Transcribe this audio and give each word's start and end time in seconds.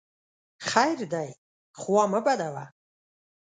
خیر 0.69 0.99
دی 1.13 1.29
خوا 1.79 2.03
مه 2.11 2.19
بدوه! 2.25 2.65